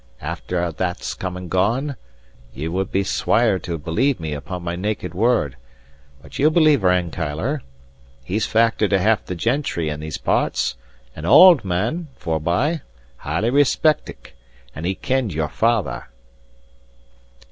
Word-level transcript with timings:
After 0.23 0.59
a' 0.63 0.71
that's 0.71 1.13
come 1.13 1.37
and 1.37 1.47
gone, 1.47 1.95
ye 2.55 2.67
would 2.67 2.91
be 2.91 3.03
swier* 3.03 3.61
to 3.61 3.77
believe 3.77 4.19
me 4.19 4.33
upon 4.33 4.63
my 4.63 4.75
naked 4.75 5.13
word; 5.13 5.57
but 6.23 6.39
ye'll 6.39 6.49
believe 6.49 6.81
Rankeillor. 6.81 7.61
He's 8.23 8.47
factor 8.47 8.87
to 8.87 8.97
half 8.97 9.23
the 9.25 9.35
gentry 9.35 9.89
in 9.89 9.99
these 9.99 10.17
parts; 10.17 10.75
an 11.15 11.25
auld 11.27 11.63
man, 11.63 12.07
forby: 12.15 12.79
highly 13.17 13.51
respeckit, 13.51 14.31
and 14.73 14.87
he 14.87 14.95
kenned 14.95 15.35
your 15.35 15.49
father." 15.49 16.07